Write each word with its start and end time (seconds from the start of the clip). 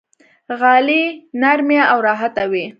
غالۍ 0.59 1.03
نرمې 1.41 1.79
او 1.91 1.97
راحته 2.07 2.43
وي. 2.51 2.65